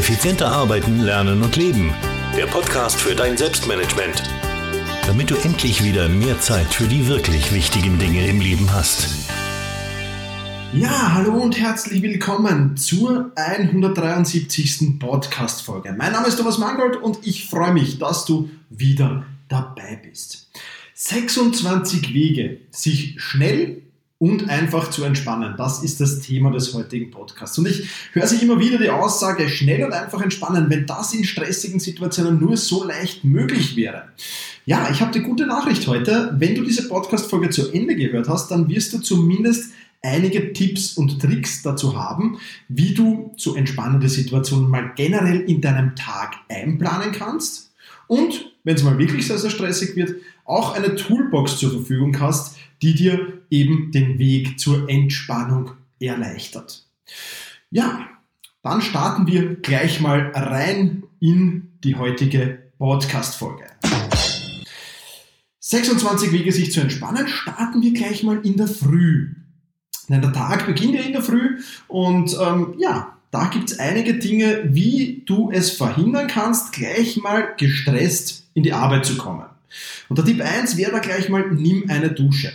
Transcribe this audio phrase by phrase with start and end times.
[0.00, 1.92] Effizienter arbeiten, lernen und leben.
[2.34, 4.22] Der Podcast für dein Selbstmanagement.
[5.06, 9.28] Damit du endlich wieder mehr Zeit für die wirklich wichtigen Dinge im Leben hast.
[10.72, 14.98] Ja, hallo und herzlich willkommen zur 173.
[14.98, 15.94] Podcast-Folge.
[15.98, 20.48] Mein Name ist Thomas Mangold und ich freue mich, dass du wieder dabei bist.
[20.94, 23.82] 26 Wege, sich schnell
[24.20, 25.54] und einfach zu entspannen.
[25.56, 27.56] Das ist das Thema des heutigen Podcasts.
[27.56, 31.24] Und ich höre sich immer wieder die Aussage, schnell und einfach entspannen, wenn das in
[31.24, 34.08] stressigen Situationen nur so leicht möglich wäre.
[34.66, 36.34] Ja, ich habe die gute Nachricht heute.
[36.38, 39.72] Wenn du diese Podcast-Folge zu Ende gehört hast, dann wirst du zumindest
[40.02, 45.96] einige Tipps und Tricks dazu haben, wie du so entspannende Situationen mal generell in deinem
[45.96, 47.72] Tag einplanen kannst
[48.06, 52.56] und, wenn es mal wirklich sehr, sehr stressig wird, auch eine Toolbox zur Verfügung hast,
[52.82, 56.86] die dir eben den Weg zur Entspannung erleichtert.
[57.70, 58.08] Ja,
[58.62, 63.66] dann starten wir gleich mal rein in die heutige Podcast-Folge.
[65.60, 69.34] 26 Wege, sich zu entspannen, starten wir gleich mal in der Früh.
[70.08, 74.14] Denn der Tag beginnt ja in der Früh und ähm, ja, da gibt es einige
[74.14, 79.46] Dinge, wie du es verhindern kannst, gleich mal gestresst in die Arbeit zu kommen.
[80.08, 82.52] Und der Tipp 1 wäre da gleich mal, nimm eine Dusche.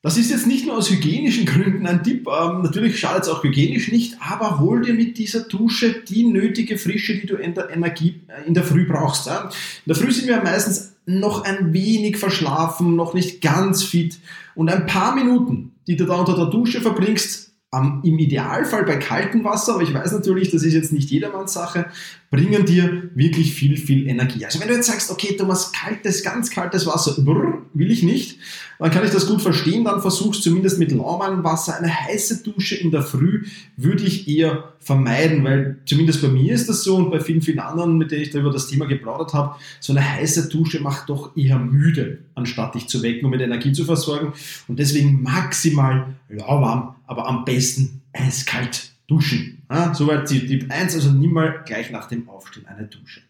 [0.00, 3.42] Das ist jetzt nicht nur aus hygienischen Gründen ein Tipp, ähm, natürlich schadet es auch
[3.42, 7.70] hygienisch nicht, aber hol dir mit dieser Dusche die nötige Frische, die du in der
[7.70, 9.26] Energie äh, in der Früh brauchst.
[9.26, 9.42] Ja?
[9.42, 9.50] In
[9.86, 14.18] der Früh sind wir meistens noch ein wenig verschlafen, noch nicht ganz fit
[14.54, 18.96] und ein paar Minuten, die du da unter der Dusche verbringst, um, Im Idealfall bei
[18.96, 21.86] kaltem Wasser, aber ich weiß natürlich, das ist jetzt nicht jedermanns Sache,
[22.30, 24.44] bringen dir wirklich viel, viel Energie.
[24.44, 28.38] Also wenn du jetzt sagst, okay, Thomas, kaltes, ganz kaltes Wasser, brr, will ich nicht,
[28.78, 31.76] dann kann ich das gut verstehen, dann versuchst zumindest mit lauwarmem Wasser.
[31.76, 36.68] Eine heiße Dusche in der Früh würde ich eher vermeiden, weil zumindest bei mir ist
[36.68, 39.32] das so und bei vielen, vielen anderen, mit denen ich da über das Thema geplaudert
[39.32, 43.40] habe, so eine heiße Dusche macht doch eher müde, anstatt dich zu wecken und mit
[43.40, 44.34] Energie zu versorgen.
[44.68, 49.57] Und deswegen maximal lauwarm, aber am besten eiskalt duschen.
[49.70, 53.20] Ja, soweit Tipp 1, also nimm mal gleich nach dem Aufstehen eine Dusche.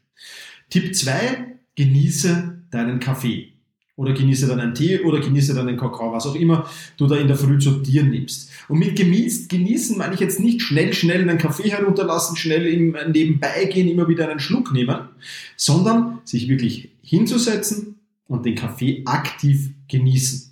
[0.70, 3.52] Tipp 2, genieße deinen Kaffee
[3.98, 7.16] oder genieße dann einen Tee oder genieße dann einen Kakao, was auch immer du da
[7.16, 8.50] in der Früh zu dir nimmst.
[8.68, 12.96] Und mit genießt, genießen meine ich jetzt nicht schnell, schnell einen Kaffee herunterlassen, schnell im
[13.10, 15.08] Nebenbei gehen, immer wieder einen Schluck nehmen,
[15.56, 17.96] sondern sich wirklich hinzusetzen
[18.28, 20.47] und den Kaffee aktiv genießen.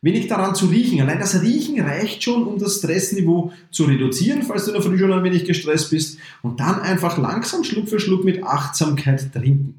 [0.00, 1.00] Wenig daran zu riechen.
[1.00, 4.98] Allein das Riechen reicht schon, um das Stressniveau zu reduzieren, falls du in der Früh
[4.98, 6.18] schon ein wenig gestresst bist.
[6.42, 9.74] Und dann einfach langsam Schluck für Schluck mit Achtsamkeit trinken.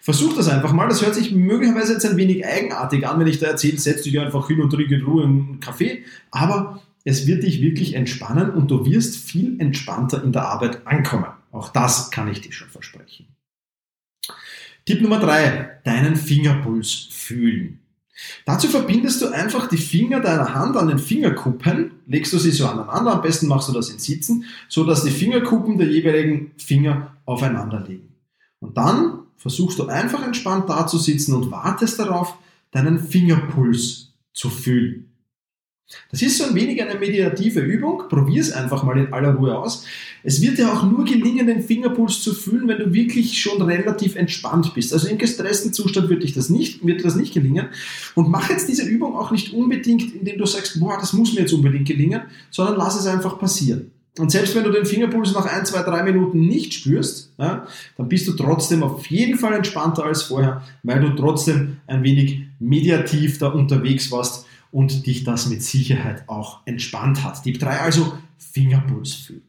[0.00, 0.88] Versuch das einfach mal.
[0.88, 4.18] Das hört sich möglicherweise jetzt ein wenig eigenartig an, wenn ich da erzähle, setz dich
[4.18, 6.04] einfach hin und trinke in Ruhe einen Kaffee.
[6.32, 11.26] Aber es wird dich wirklich entspannen und du wirst viel entspannter in der Arbeit ankommen.
[11.52, 13.28] Auch das kann ich dir schon versprechen.
[14.84, 17.78] Tipp Nummer drei: Deinen Fingerpuls fühlen.
[18.44, 22.66] Dazu verbindest du einfach die Finger deiner Hand an den Fingerkuppen, legst du sie so
[22.66, 27.16] aneinander, am besten machst du das in Sitzen, so dass die Fingerkuppen der jeweiligen Finger
[27.24, 28.14] aufeinander liegen.
[28.60, 32.36] Und dann versuchst du einfach entspannt da zu sitzen und wartest darauf,
[32.70, 35.11] deinen Fingerpuls zu fühlen.
[36.10, 38.02] Das ist so ein wenig eine meditative Übung.
[38.08, 39.84] Probier es einfach mal in aller Ruhe aus.
[40.24, 44.16] Es wird dir auch nur gelingen, den Fingerpuls zu fühlen, wenn du wirklich schon relativ
[44.16, 44.92] entspannt bist.
[44.92, 47.68] Also im gestressten Zustand wird, dich das nicht, wird dir das nicht gelingen.
[48.14, 51.40] Und mach jetzt diese Übung auch nicht unbedingt, indem du sagst, boah, das muss mir
[51.40, 53.90] jetzt unbedingt gelingen, sondern lass es einfach passieren.
[54.18, 57.66] Und selbst wenn du den Fingerpuls nach ein, zwei, drei Minuten nicht spürst, ja,
[57.96, 62.42] dann bist du trotzdem auf jeden Fall entspannter als vorher, weil du trotzdem ein wenig
[62.60, 67.44] mediativ da unterwegs warst und dich das mit Sicherheit auch entspannt hat.
[67.44, 69.42] Tipp 3 also Fingerpuls fühlen.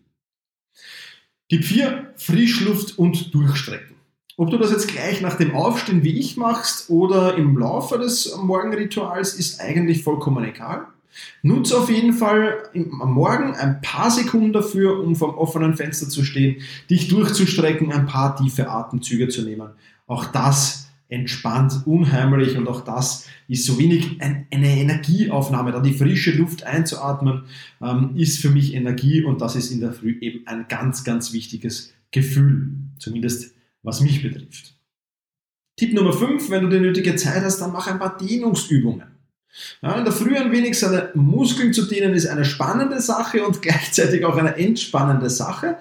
[1.49, 3.95] Tipp 4 Frischluft und Durchstrecken.
[4.35, 8.35] Ob du das jetzt gleich nach dem Aufstehen wie ich machst oder im Laufe des
[8.35, 10.87] Morgenrituals ist eigentlich vollkommen egal.
[11.43, 16.23] Nutze auf jeden Fall am Morgen ein paar Sekunden dafür, um vom offenen Fenster zu
[16.23, 19.69] stehen, dich durchzustrecken, ein paar tiefe Atemzüge zu nehmen.
[20.07, 25.71] Auch das entspannt unheimlich und auch das ist so wenig ein, eine Energieaufnahme.
[25.71, 27.43] Da die frische Luft einzuatmen,
[27.81, 31.33] ähm, ist für mich Energie und das ist in der Früh eben ein ganz, ganz
[31.33, 33.53] wichtiges Gefühl, zumindest
[33.83, 34.75] was mich betrifft.
[35.75, 39.07] Tipp Nummer 5, wenn du die nötige Zeit hast, dann mach ein paar Dehnungsübungen.
[39.81, 43.61] Ja, in der Früh ein wenig seine Muskeln zu dehnen ist eine spannende Sache und
[43.61, 45.77] gleichzeitig auch eine entspannende Sache,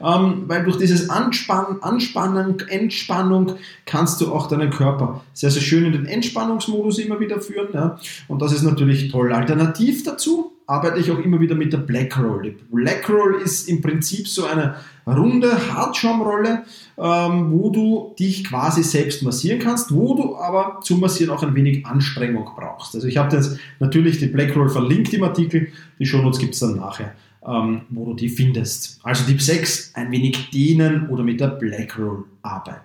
[0.00, 5.86] ähm, weil durch dieses Anspannen, Anspannen, Entspannung kannst du auch deinen Körper sehr, sehr schön
[5.86, 7.68] in den Entspannungsmodus immer wieder führen.
[7.72, 7.98] Ja?
[8.28, 9.32] Und das ist natürlich toll.
[9.32, 12.42] Alternativ dazu arbeite ich auch immer wieder mit der Black Roll.
[12.42, 14.76] Die Black Roll ist im Prinzip so eine
[15.06, 16.64] runde Hartschaumrolle,
[16.98, 21.54] ähm, wo du dich quasi selbst massieren kannst, wo du aber zum Massieren auch ein
[21.54, 22.94] wenig Anstrengung brauchst.
[22.96, 25.68] Also ich habe jetzt natürlich die Black Roll verlinkt im Artikel,
[25.98, 27.14] die Shownotes gibt es dann nachher,
[27.46, 28.98] ähm, wo du die findest.
[29.04, 32.80] Also Tipp 6, ein wenig dehnen oder mit der Black Roll arbeiten.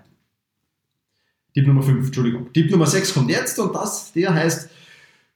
[1.54, 2.54] Tipp Nummer 5, Entschuldigung.
[2.54, 4.70] Tipp Nummer 6 kommt jetzt und das, der heißt,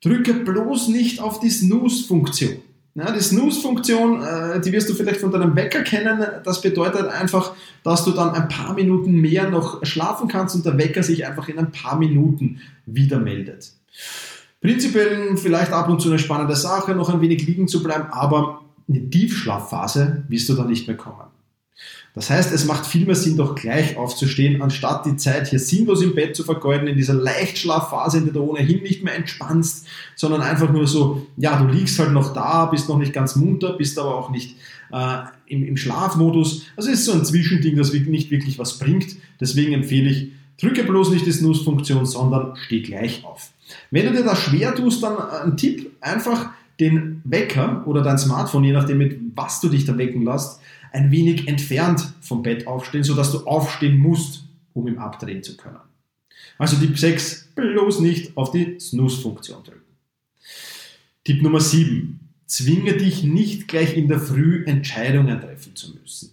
[0.05, 2.57] drücke bloß nicht auf die Snooze-Funktion.
[2.93, 6.25] Ja, die Snooze-Funktion, äh, die wirst du vielleicht von deinem Wecker kennen.
[6.45, 7.51] Das bedeutet einfach,
[7.83, 11.49] dass du dann ein paar Minuten mehr noch schlafen kannst und der Wecker sich einfach
[11.49, 13.73] in ein paar Minuten wieder meldet.
[14.61, 18.61] Prinzipiell vielleicht ab und zu eine spannende Sache, noch ein wenig liegen zu bleiben, aber
[18.87, 21.34] eine Tiefschlafphase wirst du dann nicht mehr kommen.
[22.15, 26.01] Das heißt, es macht viel mehr Sinn, doch gleich aufzustehen, anstatt die Zeit hier sinnlos
[26.01, 29.85] im Bett zu vergeuden, in dieser Leichtschlafphase, in der du ohnehin nicht mehr entspannst,
[30.15, 33.73] sondern einfach nur so, ja, du liegst halt noch da, bist noch nicht ganz munter,
[33.73, 34.55] bist aber auch nicht
[34.93, 35.17] äh,
[35.47, 36.63] im, im Schlafmodus.
[36.77, 39.17] Also ist so ein Zwischending, das nicht wirklich was bringt.
[39.41, 43.49] Deswegen empfehle ich, drücke bloß nicht die Snooze-Funktion, sondern steh gleich auf.
[43.91, 48.63] Wenn du dir das schwer tust, dann ein Tipp, einfach den Wecker oder dein Smartphone,
[48.63, 50.59] je nachdem mit was du dich da wecken lässt,
[50.91, 55.79] ein wenig entfernt vom Bett aufstehen, sodass du aufstehen musst, um ihn abdrehen zu können.
[56.57, 59.81] Also Tipp 6, bloß nicht auf die Snooze-Funktion drücken.
[61.23, 66.31] Tipp Nummer 7, zwinge dich nicht gleich in der Früh Entscheidungen treffen zu müssen.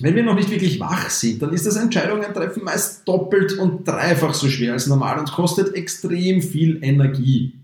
[0.00, 3.86] Wenn wir noch nicht wirklich wach sind, dann ist das Entscheidungen treffen meist doppelt und
[3.86, 7.54] dreifach so schwer als normal und kostet extrem viel Energie.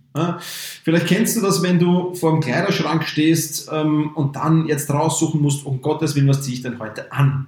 [0.82, 5.40] Vielleicht kennst du das, wenn du vor dem Kleiderschrank stehst ähm, und dann jetzt raussuchen
[5.40, 7.46] musst, um Gottes Willen, was ziehe ich denn heute an?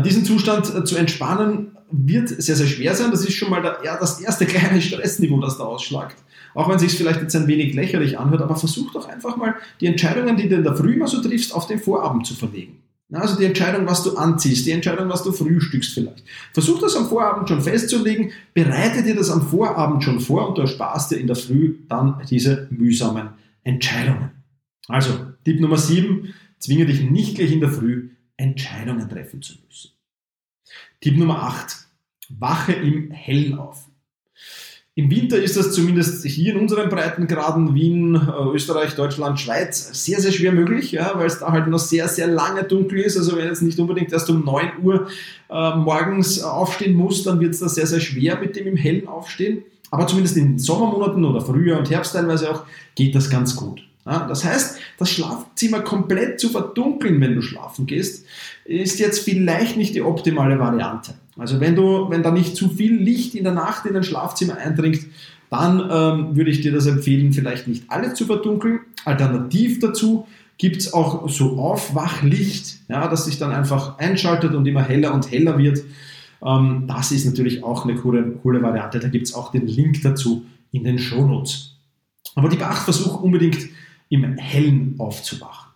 [0.00, 3.10] Diesen Zustand äh, zu entspannen wird sehr, sehr schwer sein.
[3.10, 6.16] Das ist schon mal das erste kleine Stressniveau, das da ausschlagt.
[6.54, 9.54] Auch wenn es sich vielleicht jetzt ein wenig lächerlich anhört, aber versuch doch einfach mal
[9.80, 12.82] die Entscheidungen, die du in der Früh mal so triffst, auf den Vorabend zu verlegen.
[13.12, 16.24] Also die Entscheidung, was du anziehst, die Entscheidung, was du frühstückst vielleicht.
[16.52, 20.62] Versuch das am Vorabend schon festzulegen, bereite dir das am Vorabend schon vor und du
[20.62, 23.30] ersparst dir in der Früh dann diese mühsamen
[23.64, 24.30] Entscheidungen.
[24.88, 25.12] Also
[25.44, 29.90] Tipp Nummer 7, zwinge dich nicht gleich in der Früh Entscheidungen treffen zu müssen.
[31.00, 31.86] Tipp Nummer 8,
[32.30, 33.88] wache im Hellen auf.
[34.94, 40.20] Im Winter ist das zumindest hier in unseren Breitengraden, Wien, äh, Österreich, Deutschland, Schweiz, sehr,
[40.20, 43.16] sehr schwer möglich, ja, weil es da halt noch sehr, sehr lange dunkel ist.
[43.16, 45.08] Also wenn jetzt nicht unbedingt erst um 9 Uhr
[45.48, 49.08] äh, morgens aufstehen muss, dann wird es da sehr, sehr schwer mit dem im Hellen
[49.08, 49.62] Aufstehen.
[49.90, 53.82] Aber zumindest in Sommermonaten oder Frühjahr und Herbst teilweise auch geht das ganz gut.
[54.04, 58.26] Ja, das heißt, das Schlafzimmer komplett zu verdunkeln, wenn du schlafen gehst,
[58.66, 61.14] ist jetzt vielleicht nicht die optimale Variante.
[61.36, 64.56] Also wenn du, wenn da nicht zu viel Licht in der Nacht in dein Schlafzimmer
[64.56, 65.06] eindringt,
[65.50, 68.80] dann ähm, würde ich dir das empfehlen, vielleicht nicht alle zu verdunkeln.
[69.04, 70.26] Alternativ dazu
[70.58, 75.30] gibt es auch so Aufwachlicht, ja, das sich dann einfach einschaltet und immer heller und
[75.30, 75.82] heller wird.
[76.44, 78.98] Ähm, das ist natürlich auch eine coole, coole Variante.
[78.98, 81.76] Da gibt es auch den Link dazu in den Shownotes.
[82.34, 83.58] Aber die Bach versuch unbedingt
[84.08, 85.71] im Hellen aufzuwachen.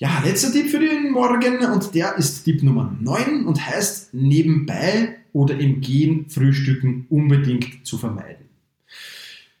[0.00, 5.18] Ja, letzter Tipp für den Morgen und der ist Tipp Nummer 9 und heißt nebenbei
[5.32, 8.46] oder im Gehen Frühstücken unbedingt zu vermeiden.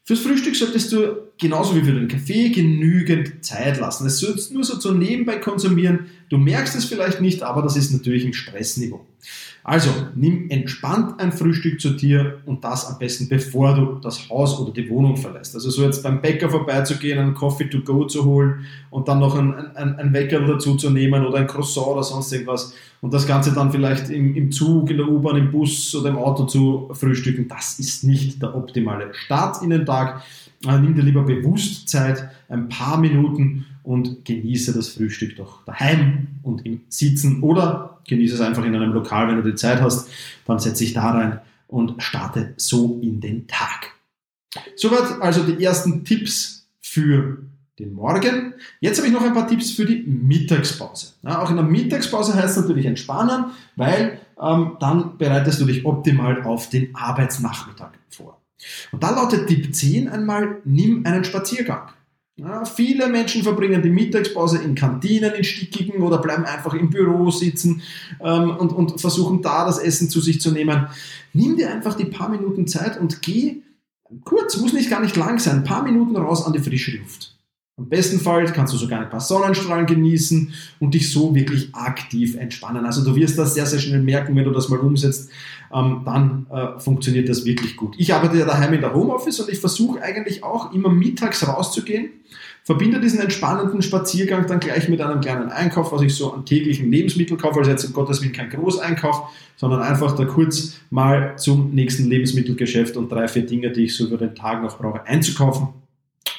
[0.04, 4.06] Fürs Frühstück solltest du genauso wie für den Kaffee genügend Zeit lassen.
[4.06, 6.06] Es sollst nur so zu nebenbei konsumieren.
[6.28, 9.04] Du merkst es vielleicht nicht, aber das ist natürlich ein Stressniveau.
[9.64, 14.58] Also nimm entspannt ein Frühstück zu dir und das am besten bevor du das Haus
[14.58, 15.54] oder die Wohnung verlässt.
[15.54, 19.36] Also so jetzt beim Bäcker vorbeizugehen, einen Coffee to go zu holen und dann noch
[19.36, 23.26] ein, ein, ein Wecker dazu zu nehmen oder ein Croissant oder sonst irgendwas und das
[23.26, 26.88] Ganze dann vielleicht im, im Zug, in der U-Bahn, im Bus oder im Auto zu
[26.94, 30.22] frühstücken, das ist nicht der optimale Start in den Tag.
[30.64, 36.28] Also nimm dir lieber bewusst Zeit, ein paar Minuten und genieße das Frühstück doch daheim
[36.42, 40.08] und im Sitzen oder genieße es einfach in einem Lokal, wenn du die Zeit hast,
[40.46, 43.92] dann setze ich da rein und starte so in den Tag.
[44.76, 47.38] Soweit also die ersten Tipps für
[47.78, 48.54] den Morgen.
[48.80, 51.12] Jetzt habe ich noch ein paar Tipps für die Mittagspause.
[51.22, 53.46] Ja, auch in der Mittagspause heißt es natürlich entspannen,
[53.76, 58.37] weil ähm, dann bereitest du dich optimal auf den Arbeitsnachmittag vor.
[58.92, 61.90] Und da lautet Tipp 10 einmal, nimm einen Spaziergang.
[62.36, 67.32] Ja, viele Menschen verbringen die Mittagspause in Kantinen, in stickigen oder bleiben einfach im Büro
[67.32, 67.82] sitzen
[68.20, 70.86] ähm, und, und versuchen da das Essen zu sich zu nehmen.
[71.32, 73.62] Nimm dir einfach die paar Minuten Zeit und geh
[74.24, 77.37] kurz, muss nicht gar nicht lang sein, ein paar Minuten raus an die frische Luft.
[77.78, 82.34] Am besten Fall kannst du sogar ein paar Sonnenstrahlen genießen und dich so wirklich aktiv
[82.34, 82.84] entspannen.
[82.84, 85.30] Also du wirst das sehr, sehr schnell merken, wenn du das mal umsetzt,
[85.72, 87.94] ähm, dann äh, funktioniert das wirklich gut.
[87.96, 92.10] Ich arbeite ja daheim in der Homeoffice und ich versuche eigentlich auch immer mittags rauszugehen,
[92.64, 96.90] verbinde diesen entspannenden Spaziergang dann gleich mit einem kleinen Einkauf, was ich so an täglichen
[96.90, 101.72] Lebensmitteln kaufe, also jetzt um Gottes Willen kein Großeinkauf, sondern einfach da kurz mal zum
[101.76, 105.68] nächsten Lebensmittelgeschäft und drei, vier Dinge, die ich so über den Tag noch brauche, einzukaufen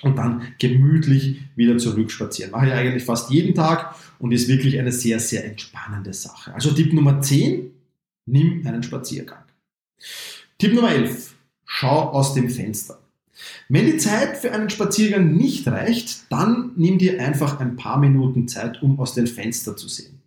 [0.02, 2.52] und dann gemütlich wieder zurückspazieren.
[2.52, 6.54] Mache ich eigentlich fast jeden Tag und ist wirklich eine sehr, sehr entspannende Sache.
[6.54, 7.72] Also Tipp Nummer 10,
[8.26, 9.44] nimm einen Spaziergang.
[10.58, 11.34] Tipp Nummer 11,
[11.66, 13.00] schau aus dem Fenster.
[13.70, 18.48] Wenn die Zeit für einen Spaziergang nicht reicht, dann nimm dir einfach ein paar Minuten
[18.48, 20.20] Zeit, um aus dem Fenster zu sehen.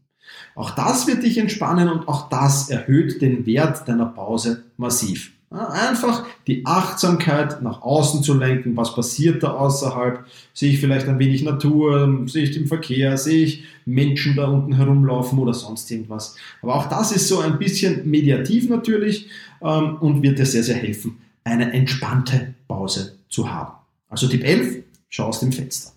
[0.54, 5.32] Auch das wird dich entspannen und auch das erhöht den Wert deiner Pause massiv.
[5.50, 8.76] Einfach die Achtsamkeit nach außen zu lenken.
[8.76, 10.24] Was passiert da außerhalb?
[10.52, 12.24] Sehe ich vielleicht ein wenig Natur?
[12.26, 13.16] Sehe ich den Verkehr?
[13.16, 16.36] Sehe ich Menschen da unten herumlaufen oder sonst irgendwas?
[16.60, 19.28] Aber auch das ist so ein bisschen mediativ natürlich
[19.62, 23.72] ähm, und wird dir sehr, sehr helfen, eine entspannte Pause zu haben.
[24.08, 25.92] Also Tipp 11, schau aus dem Fenster.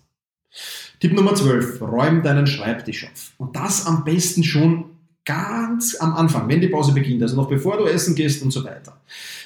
[1.00, 3.32] Tipp Nummer 12, räum deinen Schreibtisch auf.
[3.36, 4.95] Und das am besten schon
[5.26, 8.64] ganz am Anfang, wenn die Pause beginnt, also noch bevor du essen gehst und so
[8.64, 8.98] weiter.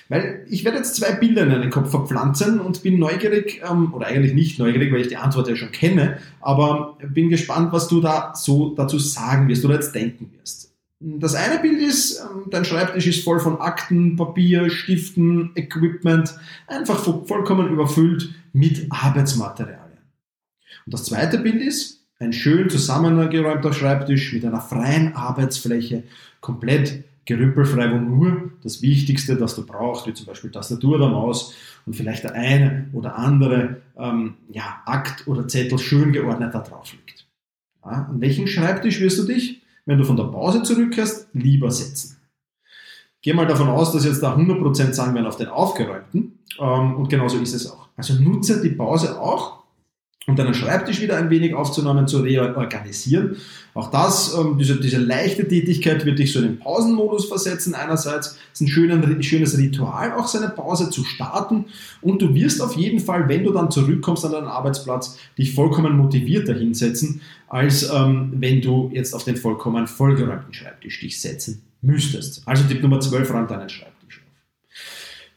[0.08, 4.06] Weil ich werde jetzt zwei Bilder in deinen Kopf verpflanzen und bin neugierig, ähm, oder
[4.06, 8.00] eigentlich nicht neugierig, weil ich die Antwort ja schon kenne, aber bin gespannt, was du
[8.00, 10.72] da so dazu sagen wirst oder jetzt denken wirst.
[11.00, 16.34] Das eine Bild ist, ähm, dein Schreibtisch ist voll von Akten, Papier, Stiften, Equipment,
[16.66, 19.80] einfach vollkommen überfüllt mit Arbeitsmaterialien.
[20.84, 26.04] Und das zweite Bild ist, ein schön zusammengeräumter Schreibtisch mit einer freien Arbeitsfläche,
[26.40, 31.54] komplett gerümpelfrei, wo nur das Wichtigste, das du brauchst, wie zum Beispiel Tastatur oder Maus
[31.86, 36.92] und vielleicht der eine oder andere ähm, ja, Akt oder Zettel schön geordnet da drauf
[36.92, 37.26] liegt.
[37.84, 42.18] Ja, an welchen Schreibtisch wirst du dich, wenn du von der Pause zurückkehrst, lieber setzen?
[43.22, 47.08] Geh mal davon aus, dass jetzt da 100% sagen werden auf den aufgeräumten ähm, und
[47.08, 47.88] genauso ist es auch.
[47.96, 49.59] Also nutze die Pause auch,
[50.26, 53.36] und deinen Schreibtisch wieder ein wenig aufzunehmen, zu reorganisieren.
[53.72, 57.74] Auch das, ähm, diese, diese leichte Tätigkeit wird dich so in den Pausenmodus versetzen.
[57.74, 61.66] Einerseits ist ein schöner, schönes Ritual, auch seine Pause zu starten.
[62.02, 65.96] Und du wirst auf jeden Fall, wenn du dann zurückkommst an deinen Arbeitsplatz, dich vollkommen
[65.96, 72.42] motivierter hinsetzen, als ähm, wenn du jetzt auf den vollkommen vollgeräumten Schreibtisch dich setzen müsstest.
[72.46, 74.70] Also Tipp Nummer 12, räum deinen Schreibtisch auf.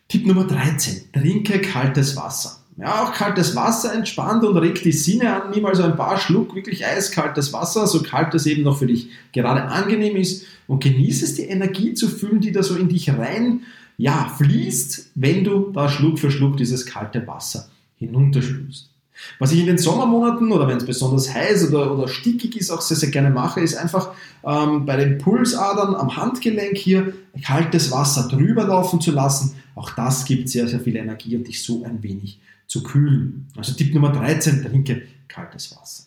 [0.10, 2.63] Tipp Nummer 13, trinke kaltes Wasser.
[2.76, 5.52] Ja, auch kaltes Wasser entspannt und regt die Sinne an.
[5.52, 9.10] Nimm also ein paar Schluck wirklich eiskaltes Wasser, so kalt das eben noch für dich
[9.32, 13.12] gerade angenehm ist und genieße es, die Energie zu fühlen, die da so in dich
[13.12, 13.62] rein
[13.98, 18.90] ja, fließt, wenn du da Schluck für Schluck dieses kalte Wasser hinunterspülst.
[19.38, 22.82] Was ich in den Sommermonaten oder wenn es besonders heiß oder, oder stickig ist, auch
[22.82, 24.12] sehr, sehr gerne mache, ist einfach
[24.44, 27.14] ähm, bei den Pulsadern am Handgelenk hier
[27.46, 29.56] kaltes Wasser drüber laufen zu lassen.
[29.76, 32.40] Auch das gibt sehr, sehr viel Energie und dich so ein wenig
[32.74, 33.48] zu kühlen.
[33.56, 36.06] Also Tipp Nummer 13, trinke kaltes Wasser.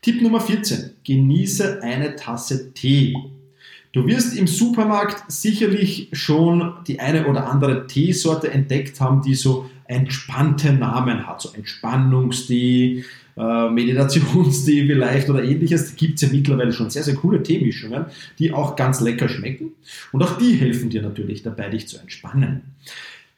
[0.00, 3.14] Tipp Nummer 14, genieße eine Tasse Tee.
[3.92, 9.68] Du wirst im Supermarkt sicherlich schon die eine oder andere Teesorte entdeckt haben, die so
[9.84, 13.04] entspannte Namen hat, so Entspannungstee,
[13.36, 15.90] äh, Meditationstee vielleicht oder ähnliches.
[15.90, 18.06] Da gibt es ja mittlerweile schon sehr, sehr coole Teemischungen,
[18.38, 19.72] die auch ganz lecker schmecken.
[20.12, 22.62] Und auch die helfen dir natürlich dabei, dich zu entspannen.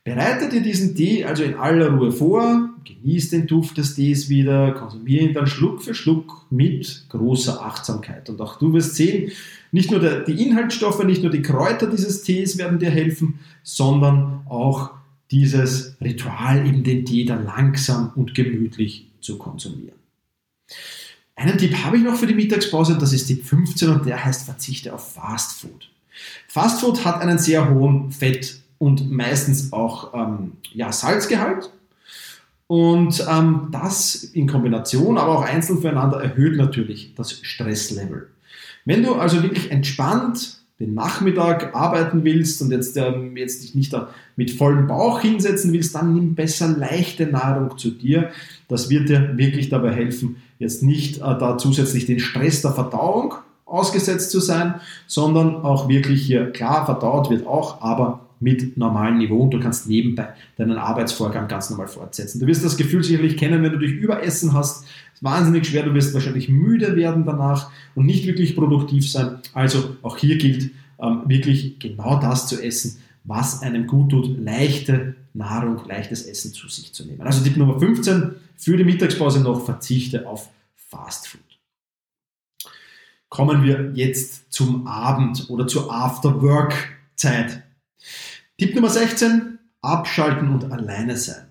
[0.07, 4.71] Bereite dir diesen Tee also in aller Ruhe vor, genieß den Duft des Tees wieder,
[4.71, 8.31] konsumiere ihn dann Schluck für Schluck mit großer Achtsamkeit.
[8.31, 9.33] Und auch du wirst sehen,
[9.73, 14.43] nicht nur der, die Inhaltsstoffe, nicht nur die Kräuter dieses Tees werden dir helfen, sondern
[14.49, 14.93] auch
[15.33, 19.99] dieses Ritual, eben den Tee dann langsam und gemütlich zu konsumieren.
[21.35, 24.45] Einen Tipp habe ich noch für die Mittagspause, das ist Tipp 15 und der heißt
[24.45, 25.91] Verzichte auf Fast Food.
[26.47, 31.71] Fast Food hat einen sehr hohen Fett- und meistens auch ähm, ja, Salzgehalt.
[32.69, 38.29] Und ähm, das in Kombination, aber auch einzeln füreinander erhöht natürlich das Stresslevel.
[38.85, 43.93] Wenn du also wirklich entspannt den Nachmittag arbeiten willst und jetzt, ähm, jetzt dich nicht
[43.93, 48.31] da mit vollem Bauch hinsetzen willst, dann nimm besser leichte Nahrung zu dir.
[48.69, 53.35] Das wird dir wirklich dabei helfen, jetzt nicht äh, da zusätzlich den Stress der Verdauung
[53.65, 54.75] ausgesetzt zu sein,
[55.07, 59.89] sondern auch wirklich hier klar verdaut wird auch, aber mit normalem Niveau und du kannst
[59.89, 62.41] nebenbei deinen Arbeitsvorgang ganz normal fortsetzen.
[62.41, 64.85] Du wirst das Gefühl sicherlich kennen, wenn du dich überessen hast.
[65.15, 69.39] Ist wahnsinnig schwer, du wirst wahrscheinlich müde werden danach und nicht wirklich produktiv sein.
[69.55, 75.17] Also auch hier gilt ähm, wirklich genau das zu essen, was einem gut tut, leichte
[75.35, 77.23] Nahrung, leichtes Essen zu sich zu nehmen.
[77.23, 81.41] Also Tipp Nummer 15, für die Mittagspause noch verzichte auf Fast Food.
[83.29, 87.63] Kommen wir jetzt zum Abend oder zur After-Work-Zeit.
[88.59, 91.47] Tipp Nummer 16, abschalten und alleine sein.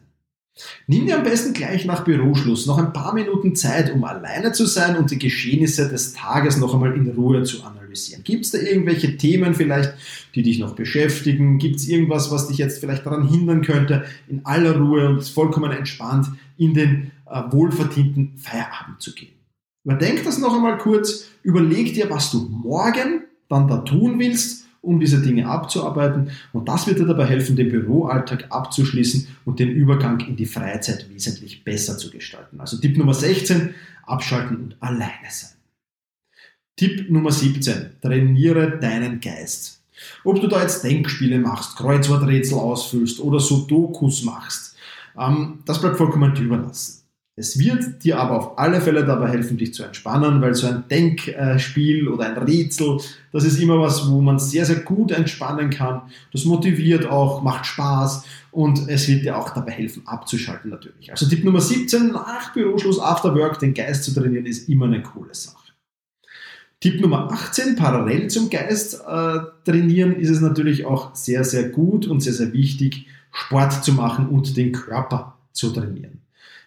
[0.88, 4.66] Nimm dir am besten gleich nach Büroschluss noch ein paar Minuten Zeit, um alleine zu
[4.66, 8.24] sein und die Geschehnisse des Tages noch einmal in Ruhe zu analysieren.
[8.24, 9.94] Gibt es da irgendwelche Themen vielleicht,
[10.34, 11.58] die dich noch beschäftigen?
[11.58, 15.72] Gibt es irgendwas, was dich jetzt vielleicht daran hindern könnte, in aller Ruhe und vollkommen
[15.72, 19.34] entspannt in den äh, wohlverdienten Feierabend zu gehen?
[19.84, 25.00] Überdenk das noch einmal kurz, überleg dir, was du morgen dann da tun willst um
[25.00, 26.32] diese Dinge abzuarbeiten.
[26.54, 31.10] Und das wird dir dabei helfen, den Büroalltag abzuschließen und den Übergang in die Freizeit
[31.10, 32.60] wesentlich besser zu gestalten.
[32.60, 33.74] Also Tipp Nummer 16,
[34.04, 35.52] abschalten und alleine sein.
[36.78, 39.82] Tipp Nummer 17, trainiere deinen Geist.
[40.24, 44.76] Ob du da jetzt Denkspiele machst, Kreuzworträtsel ausfüllst oder Sudokus machst,
[45.18, 47.05] ähm, das bleibt vollkommen überlassen.
[47.38, 50.86] Es wird dir aber auf alle Fälle dabei helfen, dich zu entspannen, weil so ein
[50.90, 53.02] Denkspiel oder ein Rätsel,
[53.34, 56.04] das ist immer was, wo man sehr, sehr gut entspannen kann.
[56.32, 61.12] Das motiviert auch, macht Spaß und es wird dir auch dabei helfen, abzuschalten natürlich.
[61.12, 65.02] Also Tipp Nummer 17, nach Büroschluss, After Work, den Geist zu trainieren, ist immer eine
[65.02, 65.74] coole Sache.
[66.80, 72.08] Tipp Nummer 18, parallel zum Geist äh, trainieren, ist es natürlich auch sehr, sehr gut
[72.08, 76.25] und sehr, sehr wichtig, Sport zu machen und den Körper zu trainieren.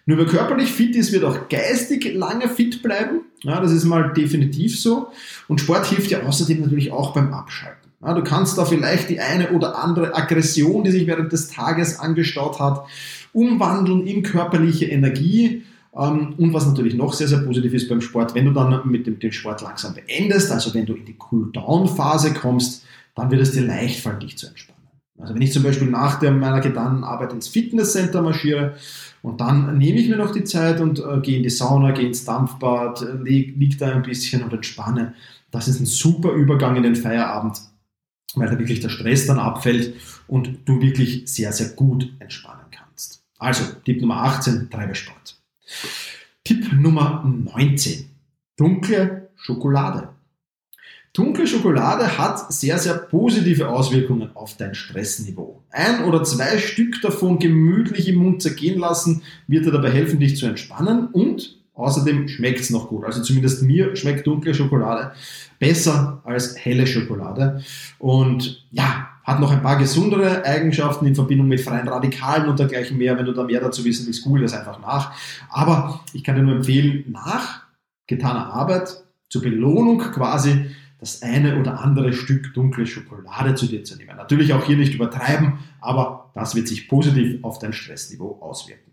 [0.08, 3.26] Nur wer körperlich fit ist, wird auch geistig lange fit bleiben.
[3.42, 5.08] Ja, das ist mal definitiv so.
[5.48, 7.90] Und Sport hilft ja außerdem natürlich auch beim Abschalten.
[8.02, 11.98] Ja, du kannst da vielleicht die eine oder andere Aggression, die sich während des Tages
[11.98, 12.86] angestaut hat,
[13.34, 15.64] umwandeln in körperliche Energie.
[15.94, 19.06] Ähm, und was natürlich noch sehr, sehr positiv ist beim Sport, wenn du dann mit
[19.06, 22.82] dem, Sport langsam beendest, also wenn du in die Cool-Down-Phase kommst,
[23.14, 24.78] dann wird es dir leicht fallen, dich zu entspannen.
[25.18, 28.76] Also wenn ich zum Beispiel nach der, meiner getanen Arbeit ins Fitnesscenter marschiere,
[29.22, 32.06] und dann nehme ich mir noch die Zeit und äh, gehe in die Sauna, gehe
[32.06, 35.14] ins Dampfbad, äh, liege lieg da ein bisschen und entspanne.
[35.50, 37.60] Das ist ein super Übergang in den Feierabend,
[38.34, 39.94] weil da wirklich der Stress dann abfällt
[40.26, 43.22] und du wirklich sehr, sehr gut entspannen kannst.
[43.38, 45.40] Also, Tipp Nummer 18, treibe Sport.
[46.44, 48.08] Tipp Nummer 19,
[48.56, 50.10] dunkle Schokolade.
[51.18, 55.64] Dunkle Schokolade hat sehr, sehr positive Auswirkungen auf dein Stressniveau.
[55.68, 60.36] Ein oder zwei Stück davon gemütlich im Mund zergehen lassen, wird dir dabei helfen, dich
[60.36, 63.04] zu entspannen und außerdem schmeckt es noch gut.
[63.04, 65.10] Also zumindest mir schmeckt dunkle Schokolade
[65.58, 67.64] besser als helle Schokolade.
[67.98, 72.96] Und ja, hat noch ein paar gesundere Eigenschaften in Verbindung mit freien Radikalen und dergleichen
[72.96, 73.18] mehr.
[73.18, 75.10] Wenn du da mehr dazu wissen willst, google das einfach nach.
[75.50, 77.62] Aber ich kann dir nur empfehlen, nach
[78.06, 80.66] getaner Arbeit, zur Belohnung quasi,
[80.98, 84.16] das eine oder andere Stück dunkle Schokolade zu dir zu nehmen.
[84.16, 88.92] Natürlich auch hier nicht übertreiben, aber das wird sich positiv auf dein Stressniveau auswirken.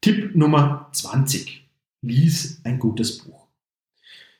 [0.00, 1.68] Tipp Nummer 20.
[2.02, 3.46] Lies ein gutes Buch.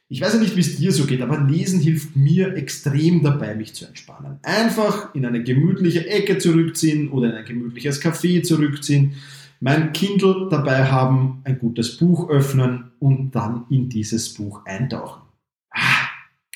[0.08, 3.54] Ich weiß ja nicht, wie es dir so geht, aber Lesen hilft mir extrem dabei,
[3.54, 4.38] mich zu entspannen.
[4.42, 9.14] Einfach in eine gemütliche Ecke zurückziehen oder in ein gemütliches Café zurückziehen,
[9.60, 15.21] mein Kindle dabei haben, ein gutes Buch öffnen und dann in dieses Buch eintauchen.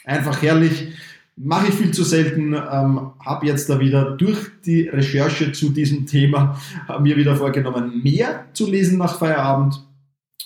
[0.07, 0.95] Einfach herrlich.
[1.37, 6.07] Mache ich viel zu selten, ähm, habe jetzt da wieder durch die Recherche zu diesem
[6.07, 6.59] Thema
[7.01, 9.85] mir wieder vorgenommen, mehr zu lesen nach Feierabend.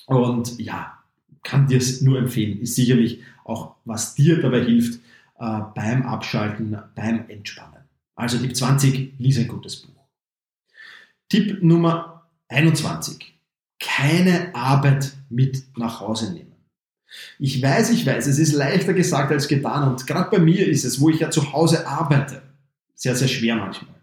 [0.06, 0.98] Und ja,
[1.44, 2.58] kann dir es nur empfehlen.
[2.58, 4.94] Ist sicherlich auch, was dir dabei hilft
[5.38, 7.84] äh, beim Abschalten, beim Entspannen.
[8.16, 9.94] Also Tipp 20, lies ein gutes Buch.
[11.28, 13.38] Tipp Nummer 21,
[13.78, 16.49] keine Arbeit mit nach Hause nehmen.
[17.38, 20.84] Ich weiß, ich weiß, es ist leichter gesagt als getan und gerade bei mir ist
[20.84, 22.42] es, wo ich ja zu Hause arbeite,
[22.94, 23.94] sehr, sehr schwer manchmal.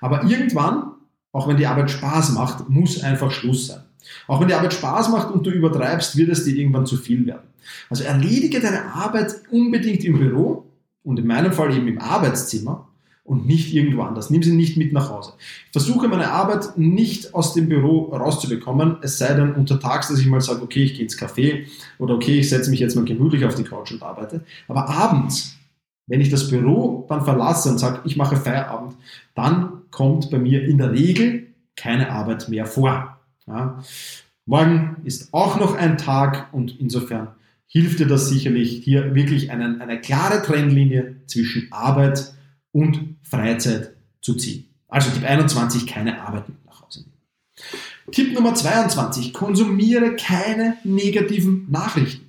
[0.00, 0.92] Aber irgendwann,
[1.32, 3.82] auch wenn die Arbeit Spaß macht, muss einfach Schluss sein.
[4.26, 7.26] Auch wenn die Arbeit Spaß macht und du übertreibst, wird es dir irgendwann zu viel
[7.26, 7.48] werden.
[7.90, 10.70] Also erledige deine Arbeit unbedingt im Büro
[11.02, 12.88] und in meinem Fall eben im Arbeitszimmer
[13.26, 14.30] und nicht irgendwo anders.
[14.30, 15.32] Nimm sie nicht mit nach Hause.
[15.66, 20.26] Ich versuche meine Arbeit nicht aus dem Büro rauszubekommen, es sei denn untertags, dass ich
[20.26, 21.66] mal sage, okay, ich gehe ins Café
[21.98, 24.44] oder okay, ich setze mich jetzt mal gemütlich auf die Couch und arbeite.
[24.68, 25.56] Aber abends,
[26.06, 28.94] wenn ich das Büro dann verlasse und sage, ich mache Feierabend,
[29.34, 33.18] dann kommt bei mir in der Regel keine Arbeit mehr vor.
[33.46, 33.82] Ja.
[34.44, 37.28] Morgen ist auch noch ein Tag und insofern
[37.66, 42.32] hilft dir das sicherlich, hier wirklich einen, eine klare Trennlinie zwischen Arbeit
[42.76, 44.66] und Freizeit zu ziehen.
[44.86, 47.12] Also Tipp 21, keine Arbeit mit nach Hause nehmen.
[48.12, 52.26] Tipp Nummer 22, konsumiere keine negativen Nachrichten.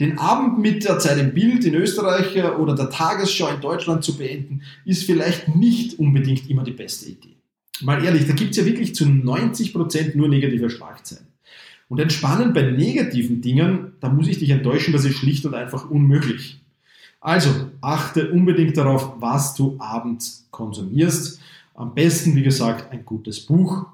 [0.00, 4.16] Den Abend mit der Zeit im Bild in Österreich oder der Tagesschau in Deutschland zu
[4.16, 7.36] beenden, ist vielleicht nicht unbedingt immer die beste Idee.
[7.82, 11.26] Mal ehrlich, da gibt es ja wirklich zu 90 Prozent nur negative Schlagzeilen.
[11.88, 15.90] Und entspannend bei negativen Dingen, da muss ich dich enttäuschen, das ist schlicht und einfach
[15.90, 16.60] unmöglich.
[17.26, 21.40] Also achte unbedingt darauf, was du abends konsumierst.
[21.74, 23.88] Am besten, wie gesagt, ein gutes Buch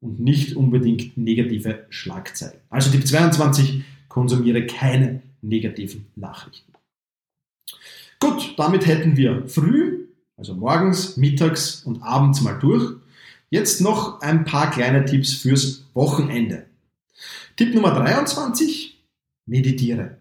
[0.00, 2.60] und nicht unbedingt negative Schlagzeilen.
[2.68, 6.70] Also Tipp 22, konsumiere keine negativen Nachrichten.
[8.20, 12.96] Gut, damit hätten wir früh, also morgens, mittags und abends mal durch.
[13.48, 16.66] Jetzt noch ein paar kleine Tipps fürs Wochenende.
[17.56, 19.02] Tipp Nummer 23,
[19.46, 20.18] meditiere.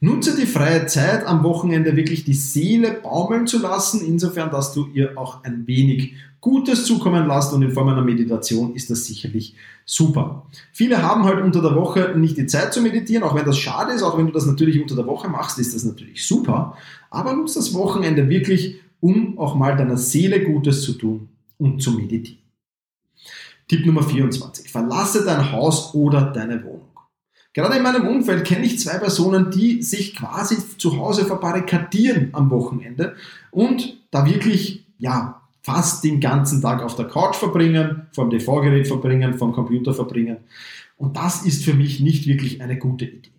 [0.00, 4.88] Nutze die freie Zeit am Wochenende wirklich die Seele baumeln zu lassen, insofern, dass du
[4.92, 9.56] ihr auch ein wenig Gutes zukommen lässt und in Form einer Meditation ist das sicherlich
[9.84, 10.46] super.
[10.72, 13.92] Viele haben halt unter der Woche nicht die Zeit zu meditieren, auch wenn das schade
[13.92, 16.76] ist, auch wenn du das natürlich unter der Woche machst, ist das natürlich super,
[17.10, 21.92] aber nutze das Wochenende wirklich, um auch mal deiner Seele Gutes zu tun und zu
[21.92, 22.38] meditieren.
[23.68, 24.70] Tipp Nummer 24.
[24.70, 26.75] Verlasse dein Haus oder deine Wohnung.
[27.56, 32.50] Gerade in meinem Umfeld kenne ich zwei Personen, die sich quasi zu Hause verbarrikadieren am
[32.50, 33.16] Wochenende
[33.50, 39.38] und da wirklich, ja, fast den ganzen Tag auf der Couch verbringen, vom TV-Gerät verbringen,
[39.38, 40.36] vom Computer verbringen.
[40.98, 43.32] Und das ist für mich nicht wirklich eine gute Idee.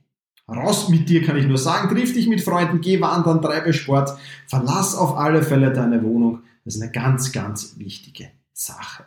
[0.49, 4.17] Raus mit dir kann ich nur sagen, triff dich mit Freunden, geh wandern, treibe Sport,
[4.47, 6.39] verlass auf alle Fälle deine Wohnung.
[6.65, 9.06] Das ist eine ganz, ganz wichtige Sache.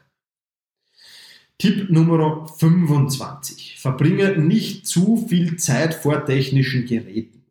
[1.60, 3.76] Tipp Nummer 25.
[3.78, 7.42] Verbringe nicht zu viel Zeit vor technischen Geräten.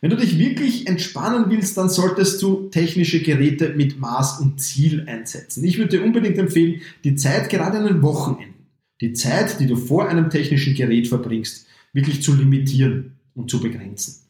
[0.00, 5.08] Wenn du dich wirklich entspannen willst, dann solltest du technische Geräte mit Maß und Ziel
[5.08, 5.64] einsetzen.
[5.64, 8.66] Ich würde dir unbedingt empfehlen, die Zeit gerade an den Wochenenden,
[9.00, 14.22] die Zeit, die du vor einem technischen Gerät verbringst, wirklich zu limitieren und zu begrenzen.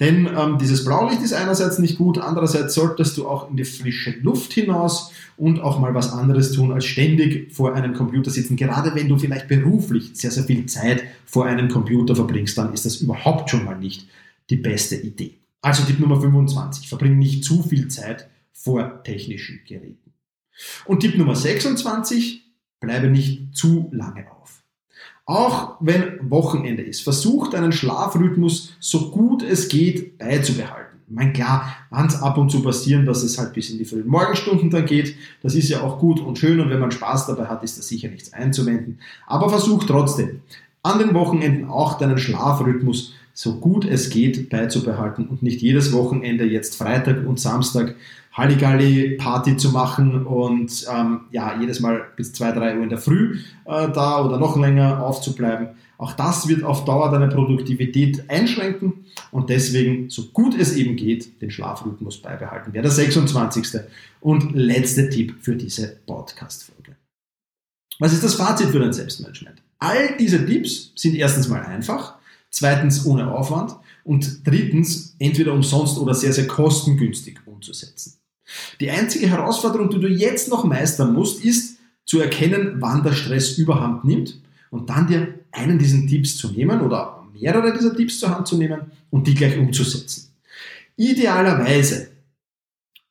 [0.00, 4.10] Denn ähm, dieses Blaulicht ist einerseits nicht gut, andererseits solltest du auch in die frische
[4.22, 8.56] Luft hinaus und auch mal was anderes tun, als ständig vor einem Computer sitzen.
[8.56, 12.84] Gerade wenn du vielleicht beruflich sehr, sehr viel Zeit vor einem Computer verbringst, dann ist
[12.84, 14.08] das überhaupt schon mal nicht
[14.50, 15.38] die beste Idee.
[15.60, 20.12] Also Tipp Nummer 25, verbring nicht zu viel Zeit vor technischen Geräten.
[20.84, 22.42] Und Tipp Nummer 26,
[22.80, 24.61] bleibe nicht zu lange auf.
[25.24, 30.98] Auch wenn Wochenende ist, versuch deinen Schlafrhythmus so gut es geht beizubehalten.
[31.08, 33.84] Ich meine, klar, kann es ab und zu passieren, dass es halt bis in die
[33.84, 35.14] frühen Morgenstunden dann geht.
[35.42, 37.82] Das ist ja auch gut und schön und wenn man Spaß dabei hat, ist da
[37.82, 38.98] sicher nichts einzuwenden.
[39.26, 40.40] Aber versuch trotzdem,
[40.82, 46.44] an den Wochenenden auch deinen Schlafrhythmus so gut es geht beizubehalten und nicht jedes Wochenende
[46.44, 47.94] jetzt Freitag und Samstag
[48.32, 53.38] Halligalli-Party zu machen und ähm, ja, jedes Mal bis 2, 3 Uhr in der Früh
[53.66, 55.68] äh, da oder noch länger aufzubleiben.
[55.98, 61.40] Auch das wird auf Dauer deine Produktivität einschränken und deswegen, so gut es eben geht,
[61.42, 62.72] den Schlafrhythmus beibehalten.
[62.72, 63.80] Wäre der 26.
[64.20, 66.96] und letzte Tipp für diese Podcast-Folge.
[67.98, 69.62] Was ist das Fazit für dein Selbstmanagement?
[69.78, 72.16] All diese Tipps sind erstens mal einfach,
[72.52, 78.18] zweitens ohne Aufwand und drittens entweder umsonst oder sehr, sehr kostengünstig umzusetzen.
[78.80, 83.56] Die einzige Herausforderung, die du jetzt noch meistern musst, ist zu erkennen, wann der Stress
[83.58, 88.30] überhand nimmt und dann dir einen dieser Tipps zu nehmen oder mehrere dieser Tipps zur
[88.30, 90.32] Hand zu nehmen und die gleich umzusetzen.
[90.96, 92.08] Idealerweise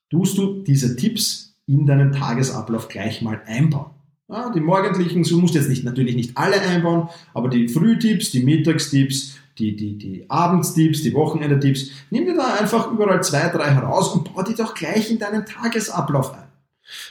[0.10, 3.92] tust du diese Tipps in deinen Tagesablauf gleich mal einbauen.
[4.32, 8.44] Ja, die morgendlichen, du musst jetzt nicht, natürlich nicht alle einbauen, aber die Frühtipps, die
[8.44, 14.14] Mittagstipps, die, die, die Abendstipps, die Wochenende-Tipps, nimm dir da einfach überall zwei, drei heraus
[14.14, 16.48] und bau die doch gleich in deinen Tagesablauf ein.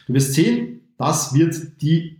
[0.06, 2.16] Du wirst sehen, das wird die,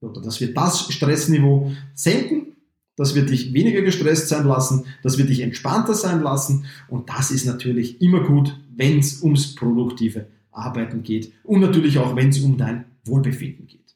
[0.00, 2.56] oder das wird das Stressniveau senken,
[2.96, 7.30] das wird dich weniger gestresst sein lassen, das wird dich entspannter sein lassen und das
[7.30, 12.40] ist natürlich immer gut, wenn es ums produktive Arbeiten geht und natürlich auch, wenn es
[12.40, 13.89] um dein Wohlbefinden geht.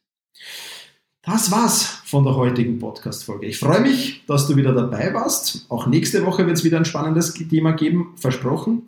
[1.23, 3.47] Das war's von der heutigen Podcast-Folge.
[3.47, 5.65] Ich freue mich, dass du wieder dabei warst.
[5.71, 8.83] Auch nächste Woche wird es wieder ein spannendes Thema geben, versprochen.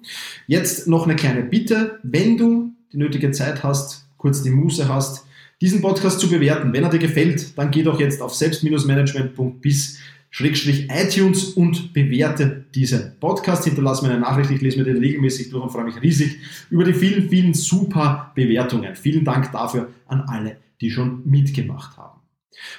[0.47, 1.99] Jetzt noch eine kleine Bitte.
[2.03, 5.27] Wenn du die nötige Zeit hast, kurz die Muße hast,
[5.63, 6.75] diesen Podcast zu bewerten.
[6.75, 9.99] Wenn er dir gefällt, dann geh doch jetzt auf selbst-management.bis
[10.39, 13.65] iTunes und bewerte diesen Podcast.
[13.65, 16.85] Hinterlass mir eine Nachricht, ich lese mir den regelmäßig durch und freue mich riesig über
[16.85, 18.95] die vielen, vielen super Bewertungen.
[18.95, 22.21] Vielen Dank dafür an alle, die schon mitgemacht haben.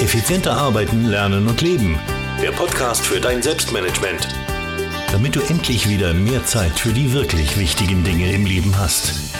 [0.00, 1.98] Effizienter arbeiten, lernen und leben.
[2.42, 4.28] Der Podcast für dein Selbstmanagement.
[5.12, 9.32] Damit du endlich wieder mehr Zeit für die wirklich wichtigen Dinge im Leben hast.